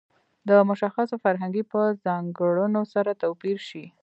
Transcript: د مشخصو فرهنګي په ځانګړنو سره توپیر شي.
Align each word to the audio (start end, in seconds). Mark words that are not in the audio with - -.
د 0.47 0.49
مشخصو 0.69 1.15
فرهنګي 1.23 1.63
په 1.71 1.81
ځانګړنو 2.05 2.81
سره 2.93 3.11
توپیر 3.23 3.57
شي. 3.69 3.85